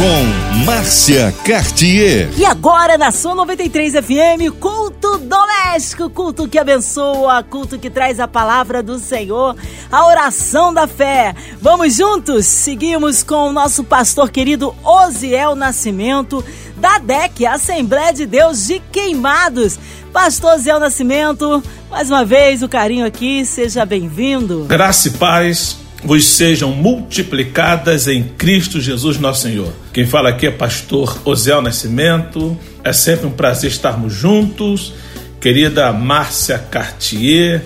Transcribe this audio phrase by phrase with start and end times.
[0.00, 2.30] Com Márcia Cartier.
[2.34, 8.26] E agora na Som 93 FM, culto doméstico, culto que abençoa, culto que traz a
[8.26, 9.54] palavra do Senhor,
[9.92, 11.34] a oração da fé.
[11.60, 12.46] Vamos juntos?
[12.46, 16.42] Seguimos com o nosso pastor querido Osiel Nascimento
[16.78, 19.78] da DEC, Assembleia de Deus de Queimados.
[20.14, 24.64] Pastor Zé Nascimento, mais uma vez o carinho aqui, seja bem-vindo.
[24.64, 29.72] Graça e paz vos sejam multiplicadas em Cristo Jesus nosso Senhor.
[29.92, 32.56] Quem fala aqui é pastor Osiel Nascimento.
[32.82, 34.94] É sempre um prazer estarmos juntos.
[35.40, 37.62] Querida Márcia Cartier,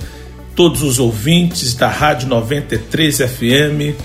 [0.54, 3.98] todos os ouvintes da Rádio 93 FM,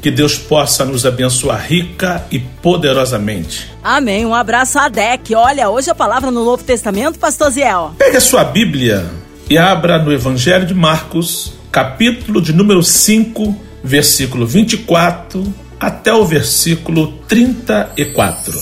[0.00, 3.68] que Deus possa nos abençoar rica e poderosamente.
[3.82, 4.24] Amém.
[4.24, 5.34] Um abraço a DEC.
[5.34, 7.92] Olha, hoje a palavra no Novo Testamento, pastor Ziel.
[7.98, 9.04] Pegue a sua Bíblia
[9.50, 17.12] e abra no Evangelho de Marcos, capítulo de número 5, versículo 24 até o versículo
[17.28, 18.58] 34.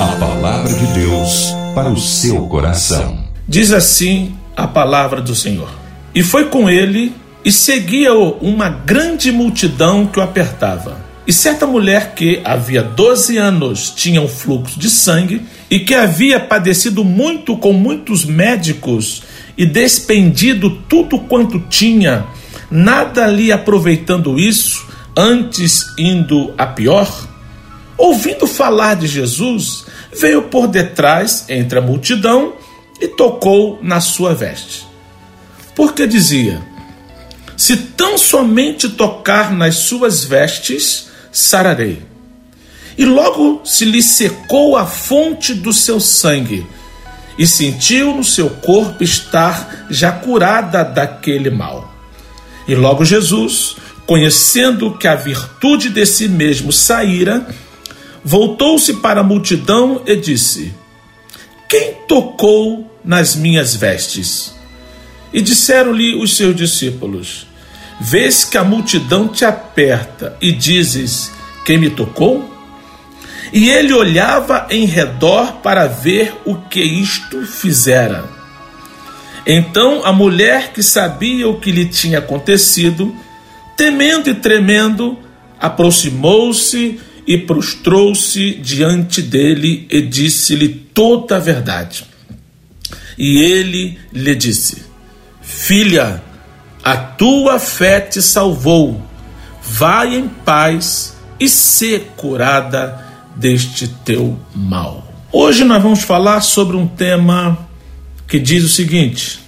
[0.00, 3.24] A palavra de Deus para o seu coração.
[3.46, 5.70] Diz assim a palavra do Senhor.
[6.14, 7.12] E foi com ele
[7.44, 10.98] e seguia-o uma grande multidão que o apertava.
[11.26, 16.40] E certa mulher que havia 12 anos tinha um fluxo de sangue e que havia
[16.40, 19.22] padecido muito com muitos médicos
[19.56, 22.26] e despendido tudo quanto tinha,
[22.70, 27.28] nada lhe aproveitando isso, antes indo a pior,
[27.96, 32.54] ouvindo falar de Jesus, veio por detrás entre a multidão
[33.00, 34.86] e tocou na sua veste.
[35.74, 36.60] Porque dizia:
[37.56, 42.02] se tão somente tocar nas suas vestes, sararei.
[42.96, 46.66] E logo se lhe secou a fonte do seu sangue,
[47.38, 51.89] e sentiu no seu corpo estar já curada daquele mal.
[52.66, 57.46] E logo Jesus, conhecendo que a virtude de si mesmo saíra,
[58.24, 60.74] voltou-se para a multidão e disse:
[61.68, 64.54] Quem tocou nas minhas vestes?
[65.32, 67.46] E disseram-lhe os seus discípulos:
[68.00, 71.30] Vês que a multidão te aperta e dizes:
[71.64, 72.48] Quem me tocou?
[73.52, 78.39] E ele olhava em redor para ver o que isto fizera.
[79.52, 83.12] Então a mulher que sabia o que lhe tinha acontecido,
[83.76, 85.18] temendo e tremendo,
[85.58, 92.04] aproximou-se e prostrou-se diante dele e disse-lhe toda a verdade.
[93.18, 94.84] E ele lhe disse:
[95.42, 96.22] Filha,
[96.84, 99.02] a tua fé te salvou.
[99.60, 105.12] Vai em paz e ser curada deste teu mal.
[105.32, 107.68] Hoje nós vamos falar sobre um tema
[108.30, 109.40] que diz o seguinte: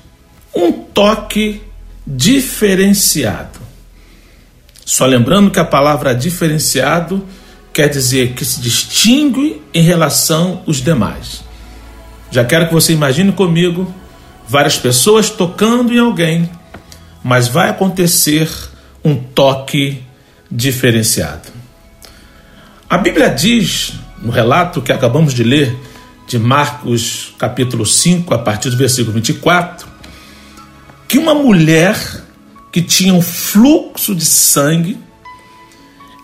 [0.55, 1.63] um toque
[2.07, 3.61] diferenciado.
[4.85, 7.27] Só lembrando que a palavra diferenciado
[7.73, 11.43] quer dizer que se distingue em relação aos demais.
[12.31, 13.91] Já quero que você imagine comigo
[14.47, 16.51] várias pessoas tocando em alguém
[17.23, 18.51] mas vai acontecer
[19.05, 20.03] um toque
[20.51, 21.49] diferenciado.
[22.89, 25.77] A Bíblia diz, no relato que acabamos de ler,
[26.27, 29.87] de Marcos capítulo 5, a partir do versículo 24,
[31.09, 31.97] que uma mulher
[32.73, 34.99] que tinha um fluxo de sangue,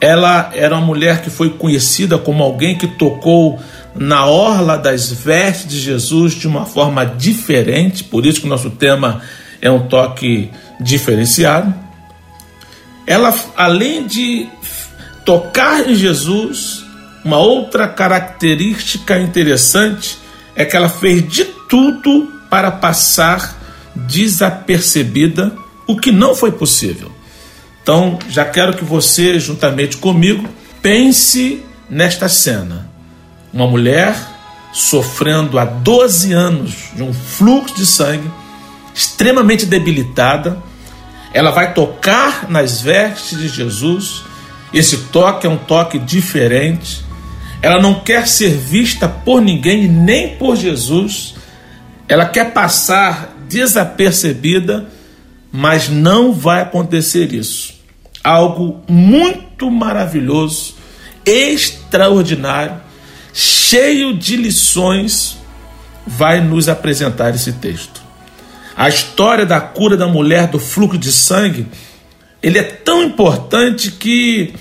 [0.01, 3.61] ela era uma mulher que foi conhecida como alguém que tocou
[3.95, 8.71] na orla das vestes de Jesus de uma forma diferente, por isso que o nosso
[8.71, 9.21] tema
[9.61, 11.75] é um toque diferenciado.
[13.07, 14.49] Ela, além de
[15.25, 16.85] tocar em Jesus,
[17.25, 20.19] uma outra característica interessante
[20.55, 23.57] é que ela fez de tudo para passar
[23.95, 25.53] desapercebida,
[25.87, 27.13] o que não foi possível.
[27.83, 30.49] Então, já quero que você, juntamente comigo,
[30.83, 32.89] pense nesta cena.
[33.53, 34.15] Uma mulher
[34.73, 38.31] sofrendo há 12 anos de um fluxo de sangue
[38.95, 40.59] extremamente debilitada.
[41.33, 44.23] Ela vai tocar nas vestes de Jesus.
[44.73, 47.05] Esse toque é um toque diferente.
[47.61, 51.35] Ela não quer ser vista por ninguém, nem por Jesus.
[52.09, 54.89] Ela quer passar desapercebida,
[55.51, 57.75] mas não vai acontecer isso.
[58.23, 60.75] Algo muito maravilhoso,
[61.25, 62.81] extraordinário,
[63.33, 65.39] cheio de lições,
[66.07, 68.01] vai nos apresentar esse texto.
[68.77, 71.67] A história da cura da mulher do fluxo de sangue,
[72.41, 74.55] ele é tão importante que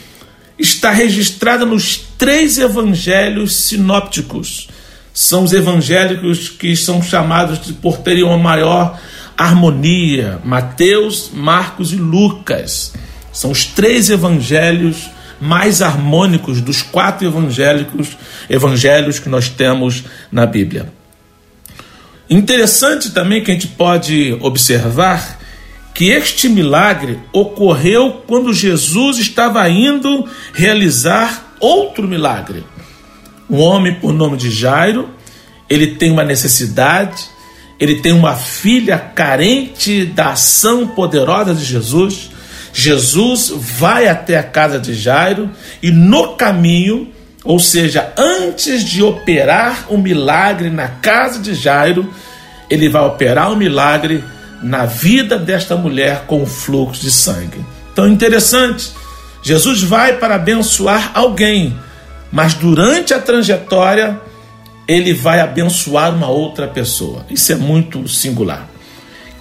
[0.57, 4.69] está registrada nos três evangelhos sinópticos.
[5.14, 9.00] são os evangélicos que são chamados de por terem uma maior
[9.38, 12.94] harmonia: Mateus, Marcos e Lucas.
[13.31, 15.10] São os três evangelhos
[15.40, 18.18] mais harmônicos dos quatro evangélicos,
[18.50, 20.92] evangelhos que nós temos na Bíblia.
[22.30, 25.40] Interessante também que a gente pode observar
[25.94, 32.63] que este milagre ocorreu quando Jesus estava indo realizar outro milagre.
[33.50, 35.09] Um homem por nome de Jairo,
[35.69, 37.25] ele tem uma necessidade,
[37.80, 42.31] ele tem uma filha carente da ação poderosa de Jesus.
[42.74, 45.50] Jesus vai até a casa de Jairo
[45.81, 47.12] e no caminho,
[47.44, 52.13] ou seja, antes de operar o um milagre na casa de Jairo,
[52.69, 54.24] ele vai operar o um milagre
[54.62, 57.63] na vida desta mulher com fluxo de sangue.
[57.94, 58.92] Então, interessante,
[59.42, 61.78] Jesus vai para abençoar alguém,
[62.31, 64.19] mas durante a trajetória
[64.88, 67.25] ele vai abençoar uma outra pessoa.
[67.30, 68.68] Isso é muito singular.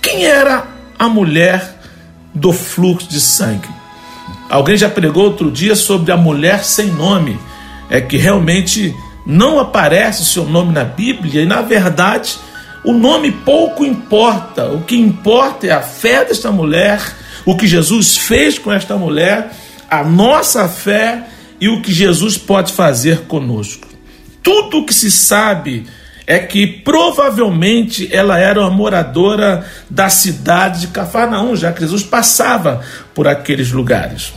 [0.02, 0.66] Quem era
[0.98, 1.80] a mulher
[2.34, 3.68] do fluxo de sangue?
[4.50, 7.38] Alguém já pregou outro dia sobre a mulher sem nome,
[7.90, 8.94] é que realmente
[9.26, 12.36] não aparece o seu nome na Bíblia e na verdade
[12.84, 14.68] o nome pouco importa.
[14.70, 17.00] O que importa é a fé desta mulher,
[17.44, 19.50] o que Jesus fez com esta mulher,
[19.90, 21.24] a nossa fé
[21.60, 23.88] e o que Jesus pode fazer conosco.
[24.42, 25.86] Tudo o que se sabe
[26.26, 32.80] é que provavelmente ela era uma moradora da cidade de Cafarnaum, já que Jesus passava
[33.14, 34.32] por aqueles lugares.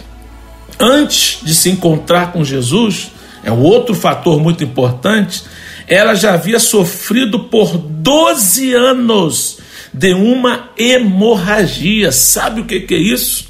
[0.79, 3.11] Antes de se encontrar com Jesus,
[3.43, 5.43] é um outro fator muito importante,
[5.87, 9.57] ela já havia sofrido por 12 anos
[9.91, 12.11] de uma hemorragia.
[12.11, 13.48] Sabe o que, que é isso?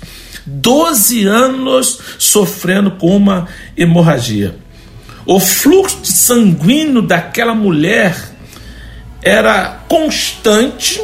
[0.50, 3.48] 12 anos sofrendo com uma
[3.78, 4.56] hemorragia.
[5.26, 8.16] O fluxo sanguíneo daquela mulher
[9.22, 11.02] era constante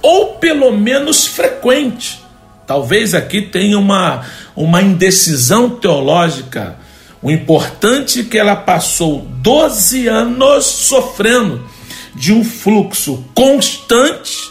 [0.00, 2.22] ou pelo menos frequente.
[2.66, 4.24] Talvez aqui tenha uma,
[4.56, 6.84] uma indecisão teológica
[7.24, 11.66] o importante é que ela passou 12 anos sofrendo
[12.14, 14.42] de um fluxo constante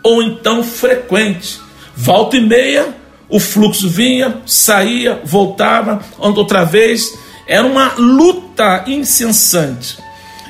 [0.00, 1.58] ou então frequente.
[1.96, 2.94] Volta e meia,
[3.30, 7.16] o fluxo vinha, saía, voltava, outra vez.
[7.46, 9.98] Era uma luta incessante.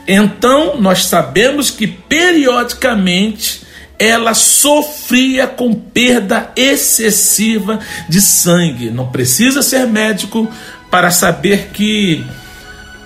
[0.09, 3.63] Então, nós sabemos que periodicamente
[3.99, 7.79] ela sofria com perda excessiva
[8.09, 8.91] de sangue.
[8.91, 10.49] Não precisa ser médico
[10.91, 12.25] para saber que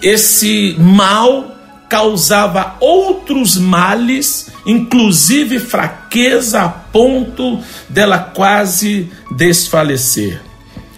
[0.00, 1.53] esse mal
[1.94, 10.42] causava outros males, inclusive fraqueza a ponto dela quase desfalecer.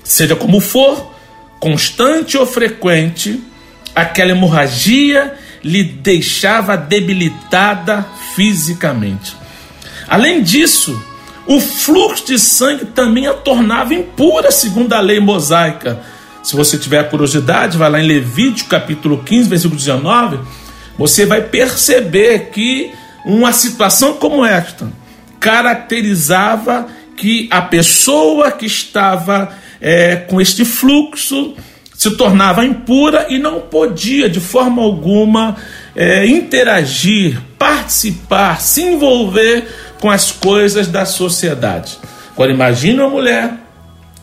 [0.03, 1.15] Seja como for,
[1.61, 3.45] constante ou frequente,
[3.95, 9.37] aquela hemorragia lhe deixava debilitada fisicamente.
[10.09, 10.99] Além disso,
[11.47, 16.03] o fluxo de sangue também a tornava impura, segundo a lei mosaica
[16.47, 20.39] se você tiver curiosidade, vai lá em Levítico capítulo 15, versículo 19,
[20.99, 22.93] você vai perceber que
[23.25, 24.91] uma situação como esta
[25.41, 31.55] caracterizava que a pessoa que estava é, com este fluxo
[31.97, 35.57] se tornava impura e não podia de forma alguma
[35.95, 39.67] é, interagir, participar, se envolver
[39.99, 41.97] com as coisas da sociedade.
[42.33, 43.55] Agora imagine uma mulher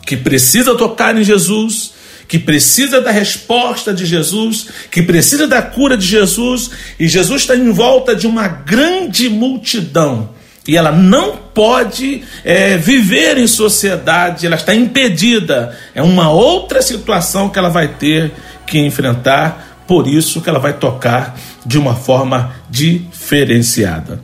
[0.06, 1.94] que precisa tocar em Jesus,
[2.26, 7.56] que precisa da resposta de Jesus, que precisa da cura de Jesus, e Jesus está
[7.56, 10.30] em volta de uma grande multidão.
[10.66, 15.78] E ela não pode é, viver em sociedade, ela está impedida.
[15.94, 18.32] É uma outra situação que ela vai ter
[18.66, 24.22] que enfrentar, por isso que ela vai tocar de uma forma diferenciada.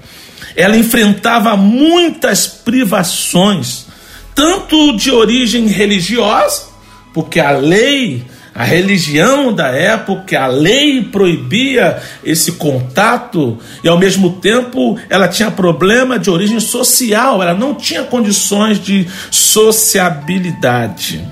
[0.56, 3.86] Ela enfrentava muitas privações,
[4.34, 6.69] tanto de origem religiosa,
[7.12, 8.24] porque a lei,
[8.54, 15.50] a religião da época, a lei proibia esse contato e ao mesmo tempo ela tinha
[15.50, 21.24] problema de origem social, ela não tinha condições de sociabilidade.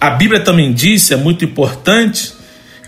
[0.00, 2.34] A Bíblia também disse, é muito importante,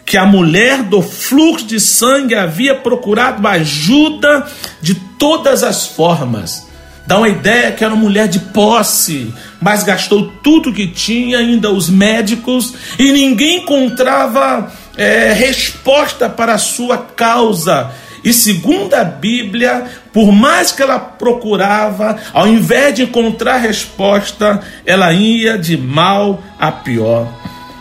[0.05, 4.47] que a mulher do fluxo de sangue havia procurado ajuda
[4.81, 6.68] de todas as formas
[7.09, 11.71] Dá uma ideia que era uma mulher de posse, mas gastou tudo que tinha, ainda
[11.71, 17.91] os médicos, e ninguém encontrava é, resposta para a sua causa.
[18.23, 25.11] E segundo a Bíblia, por mais que ela procurava, ao invés de encontrar resposta, ela
[25.11, 27.27] ia de mal a pior.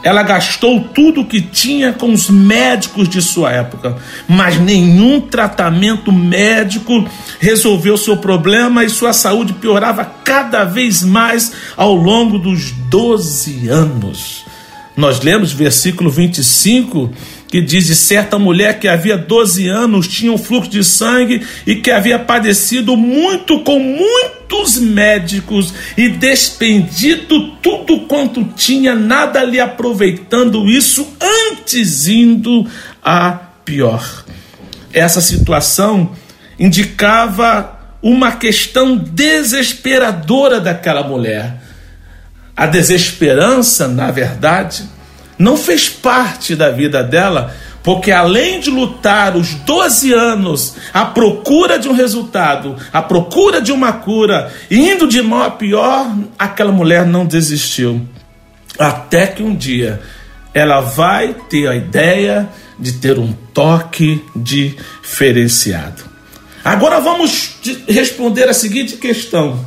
[0.03, 6.11] Ela gastou tudo o que tinha com os médicos de sua época, mas nenhum tratamento
[6.11, 7.07] médico
[7.39, 14.45] resolveu seu problema e sua saúde piorava cada vez mais ao longo dos 12 anos.
[14.95, 17.11] Nós lemos versículo 25
[17.47, 21.75] que diz de certa mulher que havia 12 anos tinha um fluxo de sangue e
[21.75, 30.69] que havia padecido muito com muitos médicos e despendido tudo quanto tinha, nada lhe aproveitando
[30.69, 32.67] isso, antes indo
[33.03, 33.31] a
[33.63, 34.25] pior.
[34.93, 36.11] Essa situação
[36.59, 41.61] indicava uma questão desesperadora daquela mulher.
[42.55, 44.83] A desesperança, na verdade,
[45.37, 51.79] não fez parte da vida dela, porque além de lutar os 12 anos à procura
[51.79, 57.05] de um resultado, à procura de uma cura, indo de mal a pior, aquela mulher
[57.05, 58.05] não desistiu.
[58.77, 60.01] Até que um dia
[60.53, 66.03] ela vai ter a ideia de ter um toque diferenciado.
[66.63, 67.55] Agora vamos
[67.87, 69.65] responder a seguinte questão: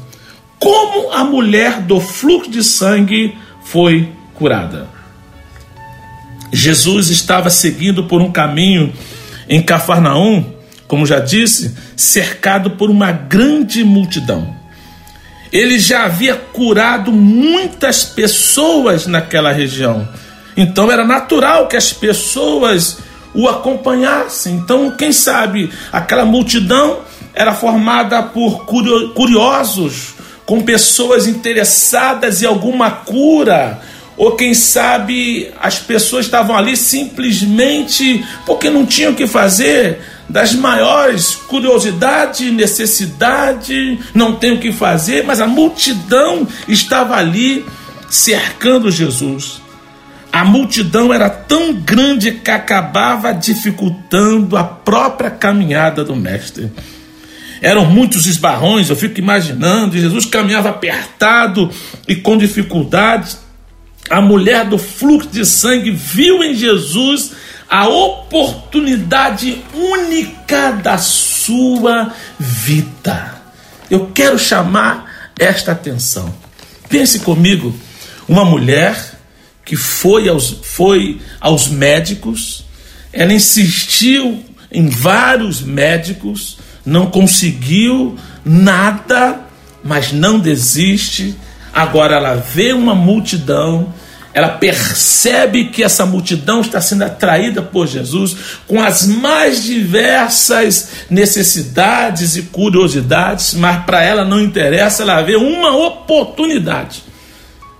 [0.58, 3.34] Como a mulher do fluxo de sangue
[3.64, 4.99] foi curada?
[6.52, 8.92] Jesus estava seguindo por um caminho
[9.48, 10.44] em Cafarnaum,
[10.86, 14.56] como já disse, cercado por uma grande multidão.
[15.52, 20.08] Ele já havia curado muitas pessoas naquela região.
[20.56, 22.98] Então era natural que as pessoas
[23.34, 24.54] o acompanhassem.
[24.54, 27.00] Então, quem sabe, aquela multidão
[27.34, 28.64] era formada por
[29.14, 30.14] curiosos,
[30.44, 33.80] com pessoas interessadas em alguma cura,
[34.16, 40.54] ou quem sabe as pessoas estavam ali simplesmente porque não tinham o que fazer, das
[40.54, 47.64] maiores curiosidade, necessidade, não tem o que fazer, mas a multidão estava ali
[48.08, 49.60] cercando Jesus.
[50.32, 56.70] A multidão era tão grande que acabava dificultando a própria caminhada do mestre.
[57.60, 61.68] Eram muitos esbarrões, eu fico imaginando, Jesus caminhava apertado
[62.06, 63.38] e com dificuldades
[64.10, 67.30] a mulher do fluxo de sangue viu em Jesus
[67.68, 73.40] a oportunidade única da sua vida.
[73.88, 76.34] Eu quero chamar esta atenção.
[76.88, 77.72] Pense comigo,
[78.28, 78.96] uma mulher
[79.64, 82.64] que foi aos, foi aos médicos,
[83.12, 89.40] ela insistiu em vários médicos, não conseguiu nada,
[89.84, 91.36] mas não desiste
[91.72, 93.92] Agora ela vê uma multidão,
[94.32, 102.36] ela percebe que essa multidão está sendo atraída por Jesus com as mais diversas necessidades
[102.36, 107.02] e curiosidades, mas para ela não interessa, ela vê uma oportunidade.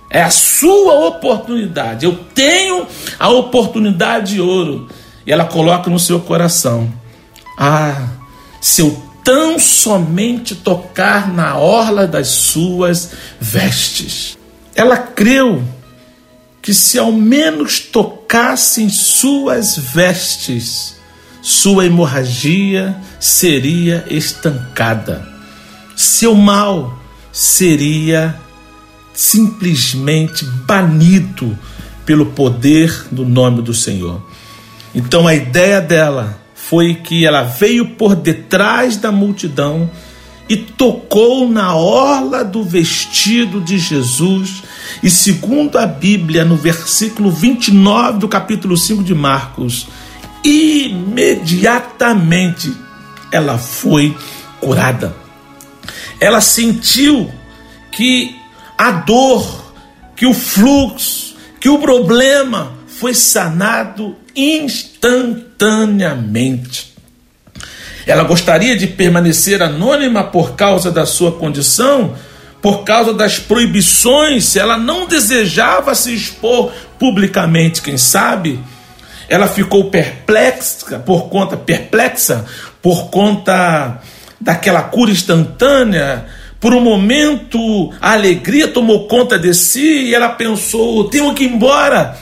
[0.09, 2.05] É a sua oportunidade.
[2.05, 2.85] Eu tenho
[3.17, 4.89] a oportunidade de ouro.
[5.25, 6.91] E ela coloca no seu coração:
[7.57, 8.09] Ah,
[8.59, 14.37] se eu tão somente tocar na orla das suas vestes.
[14.75, 15.63] Ela creu
[16.61, 20.95] que se ao menos tocasse em suas vestes,
[21.41, 25.27] sua hemorragia seria estancada,
[25.95, 26.99] seu mal
[27.31, 28.39] seria
[29.13, 31.57] simplesmente banido
[32.05, 34.21] pelo poder do nome do Senhor.
[34.93, 39.89] Então a ideia dela foi que ela veio por detrás da multidão
[40.47, 44.63] e tocou na orla do vestido de Jesus.
[45.01, 49.87] E segundo a Bíblia, no versículo 29 do capítulo 5 de Marcos,
[50.43, 52.71] imediatamente
[53.31, 54.15] ela foi
[54.59, 55.15] curada.
[56.19, 57.31] Ela sentiu
[57.91, 58.35] que
[58.77, 59.73] a dor,
[60.15, 66.91] que o fluxo, que o problema foi sanado instantaneamente.
[68.05, 72.15] Ela gostaria de permanecer anônima por causa da sua condição,
[72.61, 78.59] por causa das proibições, ela não desejava se expor publicamente, quem sabe?
[79.27, 82.45] Ela ficou perplexa por conta perplexa
[82.81, 84.01] por conta
[84.39, 86.25] daquela cura instantânea.
[86.59, 91.53] Por um momento, a alegria tomou conta de si e ela pensou: tenho que ir
[91.53, 92.17] embora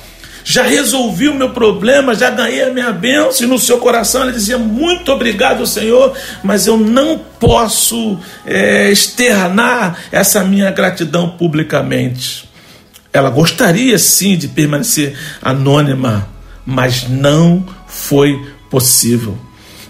[0.50, 3.46] já resolvi o meu problema, já ganhei a minha bênção.
[3.46, 10.00] E no seu coração ele dizia: Muito obrigado, Senhor, mas eu não posso é, externar
[10.12, 12.50] essa minha gratidão publicamente.
[13.14, 16.28] Ela gostaria sim de permanecer anônima,
[16.66, 19.38] mas não foi possível.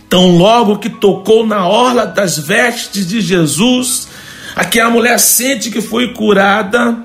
[0.10, 4.10] Tão logo que tocou na orla das vestes de Jesus,
[4.58, 6.98] aqui a mulher sente que foi curada.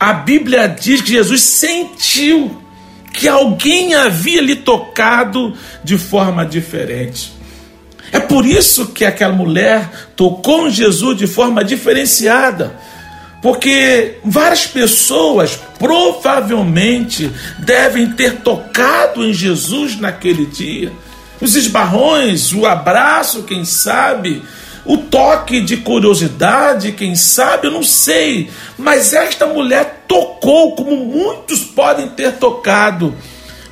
[0.00, 2.62] A Bíblia diz que Jesus sentiu
[3.16, 7.32] que alguém havia lhe tocado de forma diferente.
[8.12, 12.78] É por isso que aquela mulher tocou em Jesus de forma diferenciada.
[13.40, 20.92] Porque várias pessoas provavelmente devem ter tocado em Jesus naquele dia.
[21.40, 24.42] Os esbarrões, o abraço, quem sabe,
[24.86, 28.48] o toque de curiosidade, quem sabe, eu não sei.
[28.78, 33.14] Mas esta mulher tocou, como muitos podem ter tocado.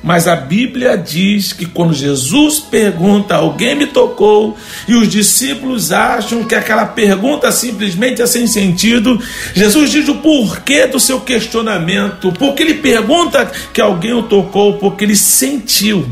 [0.05, 4.55] Mas a Bíblia diz que quando Jesus pergunta, alguém me tocou,
[4.87, 9.19] e os discípulos acham que aquela pergunta simplesmente é sem sentido,
[9.55, 12.31] Jesus diz o porquê do seu questionamento.
[12.33, 16.07] Porque ele pergunta que alguém o tocou, porque ele sentiu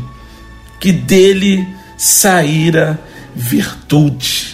[0.80, 1.64] que dele
[1.96, 2.98] saíra
[3.32, 4.53] virtude.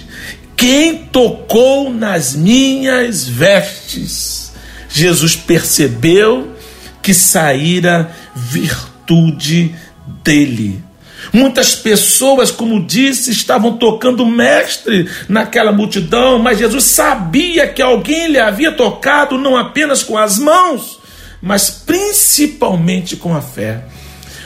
[0.61, 4.53] Quem tocou nas minhas vestes?
[4.91, 6.55] Jesus percebeu
[7.01, 9.75] que saíra virtude
[10.23, 10.85] dele.
[11.33, 18.39] Muitas pessoas, como disse, estavam tocando mestre naquela multidão, mas Jesus sabia que alguém lhe
[18.39, 20.99] havia tocado não apenas com as mãos,
[21.41, 23.87] mas principalmente com a fé.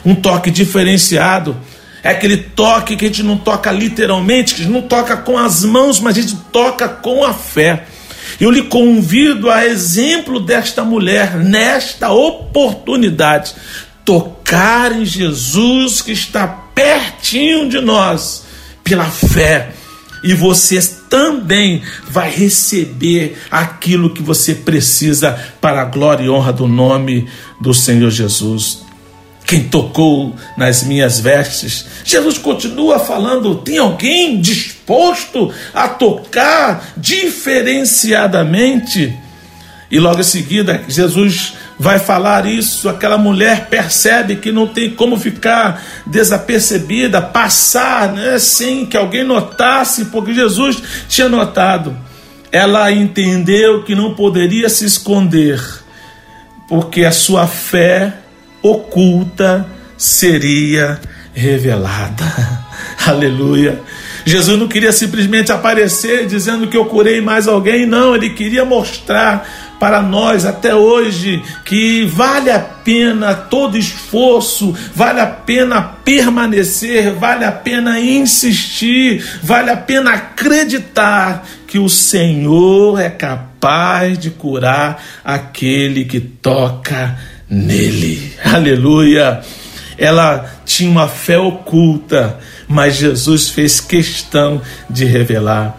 [0.06, 1.56] Um toque diferenciado
[2.04, 5.38] é aquele toque que a gente não toca literalmente, que a gente não toca com
[5.38, 7.86] as mãos, mas a gente toca com a fé.
[8.38, 13.54] Eu lhe convido a exemplo desta mulher, nesta oportunidade,
[14.04, 18.44] tocar em Jesus que está pertinho de nós,
[18.82, 19.70] pela fé.
[20.22, 26.66] E você também vai receber aquilo que você precisa para a glória e honra do
[26.66, 27.26] nome
[27.58, 28.83] do Senhor Jesus
[29.46, 31.84] quem tocou nas minhas vestes.
[32.04, 39.16] Jesus continua falando: tem alguém disposto a tocar diferenciadamente?
[39.90, 42.88] E logo em seguida, Jesus vai falar isso.
[42.88, 50.06] Aquela mulher percebe que não tem como ficar desapercebida, passar né, sem que alguém notasse,
[50.06, 51.96] porque Jesus tinha notado.
[52.50, 55.60] Ela entendeu que não poderia se esconder,
[56.66, 58.23] porque a sua fé
[58.64, 59.66] oculta
[59.98, 60.98] seria
[61.34, 62.24] revelada.
[63.06, 63.82] Aleluia.
[64.24, 69.46] Jesus não queria simplesmente aparecer dizendo que eu curei mais alguém, não, ele queria mostrar
[69.78, 77.44] para nós até hoje que vale a pena todo esforço, vale a pena permanecer, vale
[77.44, 86.06] a pena insistir, vale a pena acreditar que o Senhor é capaz de curar aquele
[86.06, 88.32] que toca nele.
[88.44, 89.40] Aleluia!
[89.96, 95.78] Ela tinha uma fé oculta, mas Jesus fez questão de revelar.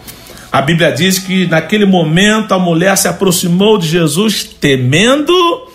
[0.50, 5.70] A Bíblia diz que naquele momento a mulher se aproximou de Jesus temendo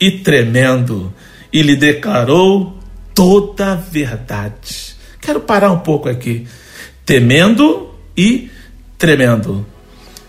[0.00, 1.14] e tremendo
[1.52, 2.76] e lhe declarou
[3.14, 4.96] toda a verdade.
[5.20, 6.46] Quero parar um pouco aqui.
[7.04, 8.50] Temendo e
[8.98, 9.64] tremendo.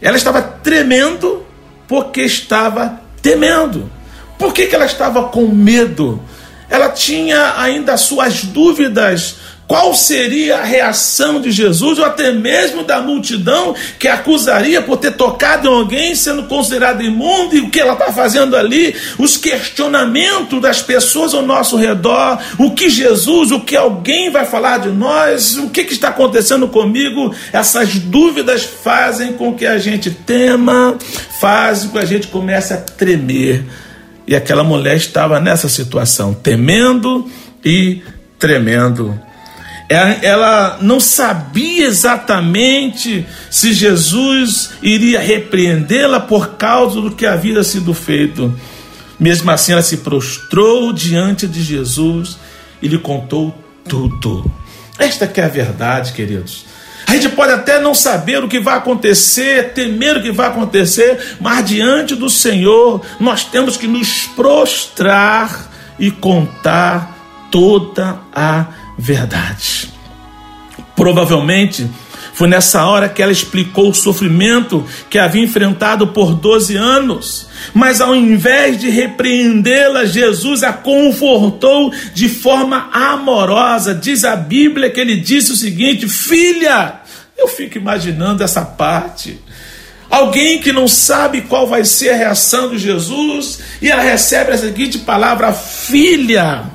[0.02, 1.44] Ela estava tremendo
[1.88, 3.90] porque estava temendo.
[4.38, 6.22] Por que, que ela estava com medo?
[6.70, 9.36] Ela tinha ainda suas dúvidas.
[9.68, 15.12] Qual seria a reação de Jesus ou até mesmo da multidão que acusaria por ter
[15.12, 18.96] tocado em alguém sendo considerado imundo e o que ela está fazendo ali?
[19.18, 24.78] Os questionamentos das pessoas ao nosso redor, o que Jesus, o que alguém vai falar
[24.78, 27.36] de nós, o que, que está acontecendo comigo?
[27.52, 30.98] Essas dúvidas fazem com que a gente tema,
[31.42, 33.66] fazem com que a gente comece a tremer.
[34.28, 37.30] E aquela mulher estava nessa situação, temendo
[37.64, 38.02] e
[38.38, 39.18] tremendo.
[39.90, 48.54] Ela não sabia exatamente se Jesus iria repreendê-la por causa do que havia sido feito.
[49.18, 52.38] Mesmo assim, ela se prostrou diante de Jesus
[52.82, 54.52] e lhe contou tudo.
[55.00, 56.66] Esta que é a verdade, queridos.
[57.08, 61.38] A gente pode até não saber o que vai acontecer, temer o que vai acontecer,
[61.40, 67.18] mas diante do Senhor nós temos que nos prostrar e contar
[67.50, 68.66] toda a
[68.98, 69.90] verdade.
[70.98, 71.90] Provavelmente
[72.38, 77.48] foi nessa hora que ela explicou o sofrimento que havia enfrentado por 12 anos.
[77.74, 83.96] Mas ao invés de repreendê-la, Jesus a confortou de forma amorosa.
[83.96, 87.02] Diz a Bíblia que ele disse o seguinte: Filha,
[87.36, 89.42] eu fico imaginando essa parte.
[90.08, 94.58] Alguém que não sabe qual vai ser a reação de Jesus, e ela recebe a
[94.60, 96.66] seguinte palavra: Filha,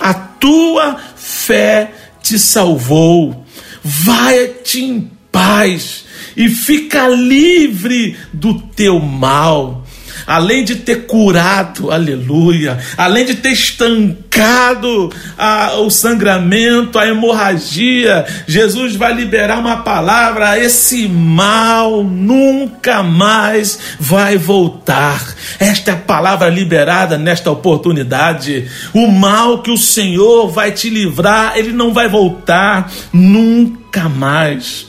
[0.00, 1.90] a tua fé
[2.22, 3.43] te salvou
[3.84, 6.04] vai-te em paz
[6.36, 9.83] e fica livre do teu mal.
[10.26, 18.96] Além de ter curado, aleluia, além de ter estancado a, o sangramento, a hemorragia, Jesus
[18.96, 25.34] vai liberar uma palavra: esse mal nunca mais vai voltar.
[25.58, 28.68] Esta é a palavra liberada nesta oportunidade.
[28.92, 34.86] O mal que o Senhor vai te livrar, ele não vai voltar nunca mais.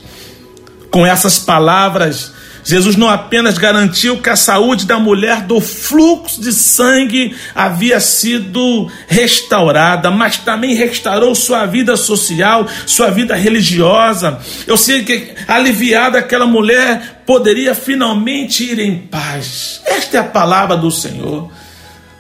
[0.90, 2.35] Com essas palavras,
[2.66, 8.92] Jesus não apenas garantiu que a saúde da mulher do fluxo de sangue havia sido
[9.08, 14.40] restaurada, mas também restaurou sua vida social, sua vida religiosa.
[14.66, 19.82] Eu sei que aliviada aquela mulher poderia finalmente ir em paz.
[19.86, 21.52] Esta é a palavra do Senhor.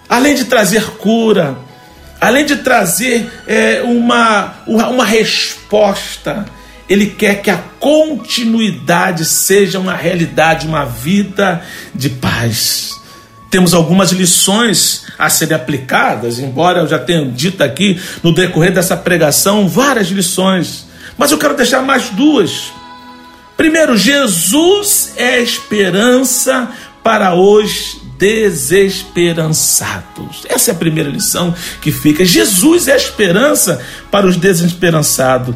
[0.07, 1.57] Além de trazer cura,
[2.21, 6.45] além de trazer é, uma, uma resposta
[6.87, 11.61] ele quer que a continuidade seja uma realidade, uma vida
[11.93, 12.99] de paz.
[13.51, 18.97] Temos algumas lições a serem aplicadas, embora eu já tenha dito aqui no decorrer dessa
[18.97, 22.73] pregação várias lições, mas eu quero deixar mais duas.
[23.55, 26.67] Primeiro, Jesus é esperança
[27.03, 30.43] para os desesperançados.
[30.49, 32.25] Essa é a primeira lição que fica.
[32.25, 35.55] Jesus é esperança para os desesperançados.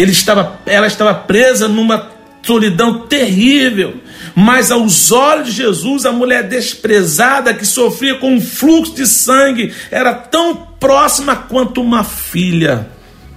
[0.00, 2.10] Ele estava, ela estava presa numa
[2.42, 3.96] solidão terrível.
[4.34, 9.74] Mas aos olhos de Jesus, a mulher desprezada que sofria com um fluxo de sangue
[9.90, 12.88] era tão próxima quanto uma filha.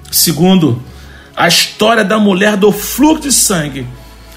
[0.10, 0.82] Segundo,
[1.36, 3.86] a história da mulher do fluxo de sangue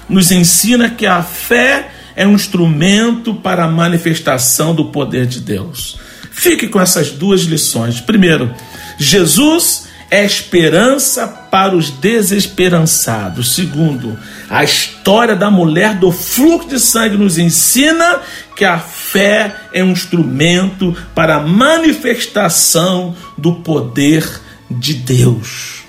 [0.09, 5.97] nos ensina que a fé é um instrumento para a manifestação do poder de Deus.
[6.31, 8.01] Fique com essas duas lições.
[8.01, 8.53] Primeiro,
[8.97, 13.53] Jesus é esperança para os desesperançados.
[13.55, 14.17] Segundo,
[14.49, 18.21] a história da mulher do fluxo de sangue nos ensina
[18.55, 25.83] que a fé é um instrumento para a manifestação do poder de Deus.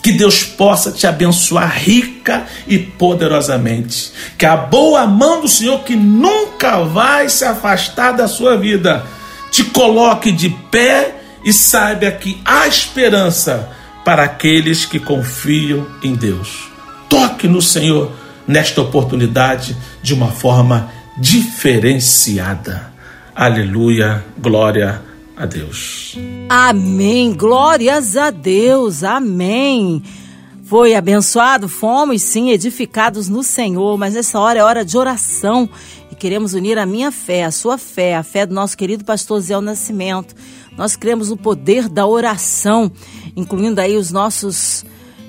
[0.00, 4.12] Que Deus possa te abençoar rica e poderosamente.
[4.38, 9.04] Que a boa mão do Senhor, que nunca vai se afastar da sua vida,
[9.50, 13.70] te coloque de pé e saiba que há esperança
[14.04, 16.70] para aqueles que confiam em Deus.
[17.08, 18.12] Toque no Senhor
[18.46, 22.92] nesta oportunidade de uma forma diferenciada.
[23.34, 25.02] Aleluia, glória
[25.36, 26.16] a Deus.
[26.48, 30.02] Amém, glórias a Deus, amém.
[30.64, 35.68] Foi abençoado, fomos sim edificados no Senhor, mas nessa hora é hora de oração
[36.10, 39.40] e queremos unir a minha fé, a sua fé, a fé do nosso querido pastor
[39.40, 40.34] Zé Nascimento
[40.78, 42.90] nós cremos no poder da oração,
[43.36, 44.84] incluindo aí os nossos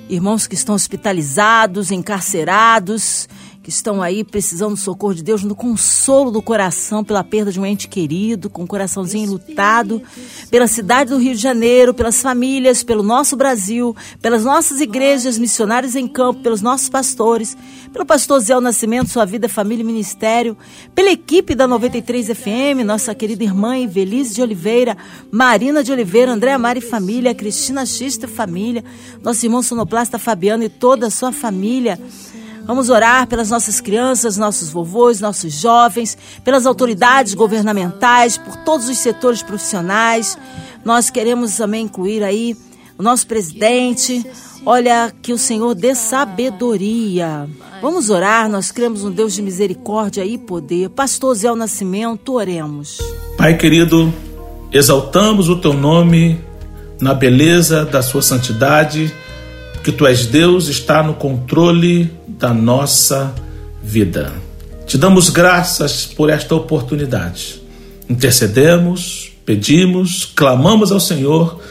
[0.07, 3.27] irmãos que estão hospitalizados, encarcerados,
[3.69, 7.59] que estão aí precisando do socorro de Deus, no consolo do coração pela perda de
[7.59, 10.01] um ente querido, com um coraçãozinho lutado,
[10.49, 15.95] pela cidade do Rio de Janeiro, pelas famílias, pelo nosso Brasil, pelas nossas igrejas, missionários
[15.95, 17.55] em campo, pelos nossos pastores,
[17.93, 20.57] pelo pastor Zé Nascimento, sua vida, família e ministério,
[20.95, 24.97] pela equipe da 93 FM, nossa querida irmã Evelise de Oliveira,
[25.31, 28.83] Marina de Oliveira, Andréa Mari Família, Cristina Xista Família,
[29.21, 31.99] nosso irmão sonoplasta Fabiano e toda a sua família.
[32.69, 38.99] Vamos orar pelas nossas crianças, nossos vovôs, nossos jovens, pelas autoridades governamentais, por todos os
[38.99, 40.37] setores profissionais.
[40.85, 42.55] Nós queremos também incluir aí
[42.95, 44.23] o nosso presidente.
[44.63, 47.49] Olha, que o Senhor dê sabedoria.
[47.81, 50.89] Vamos orar, nós cremos um Deus de misericórdia e poder.
[50.89, 52.99] Pastor Zé Nascimento, oremos.
[53.35, 54.13] Pai querido,
[54.71, 56.39] exaltamos o teu nome
[57.01, 59.11] na beleza da sua santidade
[59.83, 63.35] que tu és Deus, está no controle da nossa
[63.83, 64.31] vida.
[64.87, 67.61] Te damos graças por esta oportunidade.
[68.09, 71.61] Intercedemos, pedimos, clamamos ao Senhor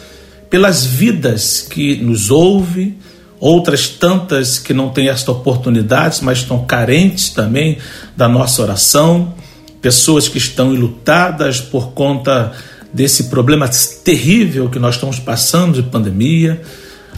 [0.50, 2.96] pelas vidas que nos ouve,
[3.40, 7.78] outras tantas que não têm esta oportunidade, mas estão carentes também
[8.16, 9.34] da nossa oração,
[9.80, 12.52] pessoas que estão enlutadas por conta
[12.92, 13.68] desse problema
[14.04, 16.60] terrível que nós estamos passando de pandemia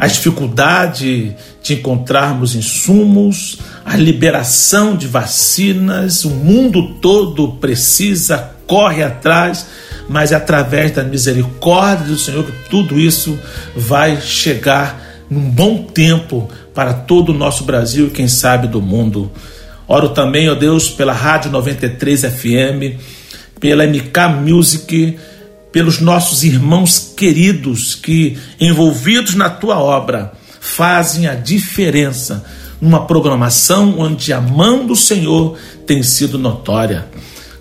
[0.00, 9.66] a dificuldade de encontrarmos insumos, a liberação de vacinas, o mundo todo precisa, corre atrás,
[10.08, 13.38] mas é através da misericórdia do Senhor que tudo isso
[13.76, 19.30] vai chegar num bom tempo para todo o nosso Brasil e quem sabe do mundo.
[19.86, 22.98] Oro também, ó Deus, pela Rádio 93 FM,
[23.60, 25.18] pela MK Music,
[25.72, 32.44] pelos nossos irmãos queridos que, envolvidos na tua obra, fazem a diferença
[32.80, 35.56] numa programação onde a mão do Senhor
[35.86, 37.08] tem sido notória.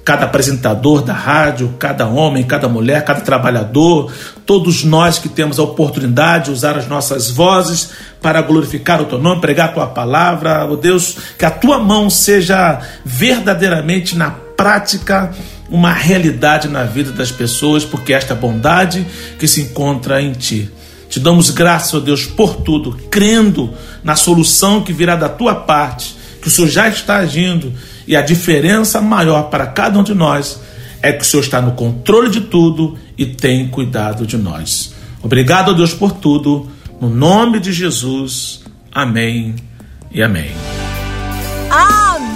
[0.06, 4.12] cada apresentador da rádio, cada homem, cada mulher, cada trabalhador,
[4.44, 9.20] todos nós que temos a oportunidade de usar as nossas vozes para glorificar o teu
[9.20, 14.32] nome, pregar a tua palavra, ó oh Deus, que a tua mão seja verdadeiramente na
[14.32, 15.32] prática
[15.70, 19.06] uma realidade na vida das pessoas, porque esta bondade
[19.38, 20.70] que se encontra em ti.
[21.10, 26.16] Te damos graças, ó Deus, por tudo, crendo na solução que virá da tua parte,
[26.42, 27.74] que o Senhor já está agindo
[28.08, 30.60] e a diferença maior para cada um de nós
[31.02, 34.94] é que o Senhor está no controle de tudo e tem cuidado de nós.
[35.22, 36.70] Obrigado, ó Deus, por tudo.
[37.00, 38.62] No nome de Jesus.
[38.92, 39.56] Amém
[40.12, 40.52] e amém.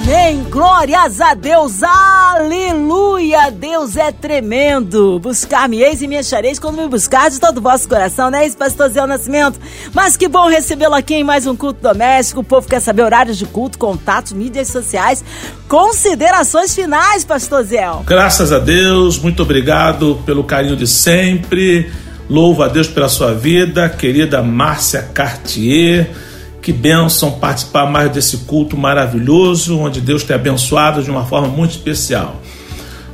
[0.04, 0.44] Amém.
[0.50, 1.82] Glórias a Deus.
[1.82, 3.50] Aleluia.
[3.50, 5.18] Deus é tremendo.
[5.20, 8.46] Buscar-me-eis e me achareis quando me buscar de todo o vosso coração, né?
[8.46, 9.58] Esse pastor Zé Nascimento.
[9.94, 12.42] Mas que bom recebê-lo aqui em mais um culto doméstico.
[12.42, 15.24] O povo quer saber horários de culto, contatos, mídias sociais.
[15.70, 17.90] Considerações finais, pastor Zé.
[18.06, 19.18] Graças a Deus.
[19.18, 21.90] Muito obrigado pelo carinho de sempre.
[22.30, 26.10] Louvo a Deus pela sua vida, querida Márcia Cartier
[26.64, 31.72] que bênção participar mais desse culto maravilhoso, onde Deus tem abençoado de uma forma muito
[31.72, 32.42] especial.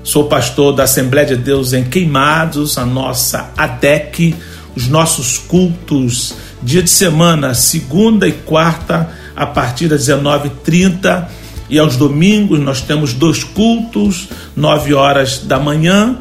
[0.04, 4.36] Sou pastor da Assembleia de Deus em Queimados, a nossa ADEC,
[4.76, 11.26] os nossos cultos, dia de semana, segunda e quarta, a partir das 19h30.
[11.72, 16.20] E aos domingos nós temos dois cultos, 9 horas da manhã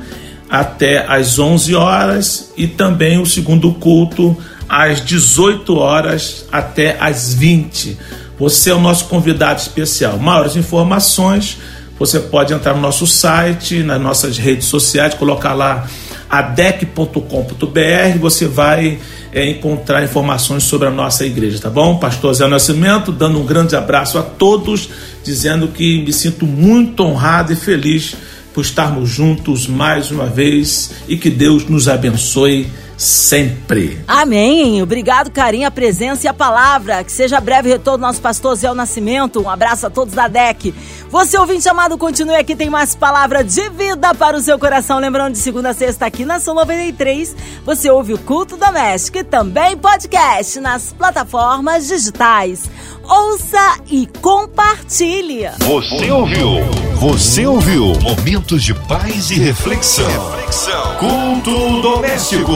[0.48, 4.34] até às 11 horas, e também o segundo culto
[4.68, 7.96] às 18 horas até às 20.
[8.38, 10.18] Você é o nosso convidado especial.
[10.18, 11.58] Maiores informações,
[11.98, 15.88] você pode entrar no nosso site, nas nossas redes sociais, colocar lá
[16.30, 18.98] adec.com.br, você vai
[19.32, 21.96] é, encontrar informações sobre a nossa igreja, tá bom?
[21.96, 24.88] Pastor Zé Nascimento, dando um grande abraço a todos,
[25.24, 28.14] dizendo que me sinto muito honrado e feliz
[28.58, 34.00] por estarmos juntos mais uma vez e que Deus nos abençoe sempre.
[34.08, 34.82] Amém.
[34.82, 37.04] Obrigado, carinho, a presença e a palavra.
[37.04, 39.40] Que seja breve retorno nosso pastor Zé Nascimento.
[39.40, 40.74] Um abraço a todos da DEC.
[41.10, 44.98] Você ouvinte amado, continue aqui, tem mais palavra de vida para o seu coração.
[44.98, 49.24] Lembrando, de segunda a sexta aqui na São 93, você ouve o Culto Doméstico e
[49.24, 52.68] também podcast nas plataformas digitais.
[53.08, 55.48] Ouça e compartilhe.
[55.60, 56.48] Você ouviu?
[56.96, 57.94] Você ouviu?
[58.02, 60.06] Momentos de paz e reflexão.
[60.32, 60.96] reflexão.
[60.96, 62.52] Culto doméstico.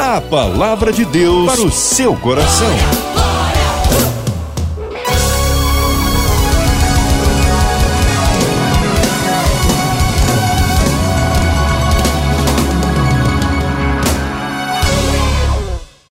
[0.00, 3.31] A palavra de Deus para o seu coração.